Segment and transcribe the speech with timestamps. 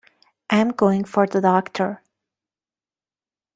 [0.49, 2.01] I'm going for the doctor.